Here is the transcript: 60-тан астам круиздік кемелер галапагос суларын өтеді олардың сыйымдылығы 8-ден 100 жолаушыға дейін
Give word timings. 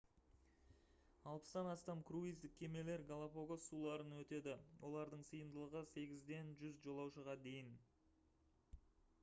60-тан 1.23 1.67
астам 1.73 1.99
круиздік 2.09 2.55
кемелер 2.61 3.03
галапагос 3.11 3.67
суларын 3.73 4.15
өтеді 4.23 4.55
олардың 4.89 5.23
сыйымдылығы 5.29 5.83
8-ден 6.01 6.49
100 6.63 6.73
жолаушыға 6.87 7.37
дейін 7.49 7.69